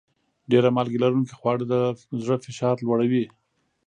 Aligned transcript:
ډېر 0.51 0.63
مالګه 0.75 0.99
لرونکي 1.03 1.33
خواړه 1.39 1.63
د 1.73 1.75
زړه 2.23 2.35
فشار 2.45 2.75
لوړوي. 2.85 3.25